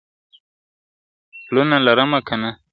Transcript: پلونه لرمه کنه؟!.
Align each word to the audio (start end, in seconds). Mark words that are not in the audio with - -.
پلونه 1.45 1.77
لرمه 1.85 2.19
کنه؟!. 2.27 2.49